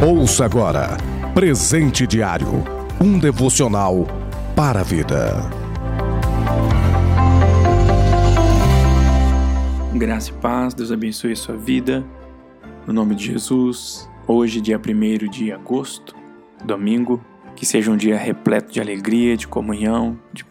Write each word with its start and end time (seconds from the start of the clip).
Ouça 0.00 0.44
agora 0.44 0.96
Presente 1.34 2.06
Diário 2.06 2.62
um 3.00 3.18
devocional 3.18 4.06
para 4.54 4.80
a 4.80 4.82
vida. 4.84 5.50
Graça 9.94 10.30
e 10.30 10.32
paz, 10.34 10.72
Deus 10.72 10.92
abençoe 10.92 11.32
a 11.32 11.36
sua 11.36 11.56
vida. 11.56 12.04
No 12.86 12.92
nome 12.92 13.16
de 13.16 13.26
Jesus, 13.26 14.08
hoje, 14.26 14.60
dia 14.60 14.78
1 14.78 15.28
de 15.28 15.50
agosto, 15.50 16.14
domingo, 16.64 17.20
que 17.56 17.66
seja 17.66 17.90
um 17.90 17.96
dia 17.96 18.16
repleto 18.16 18.72
de 18.72 18.80
alegria, 18.80 19.36
de 19.36 19.48
comunhão, 19.48 20.16
de 20.32 20.44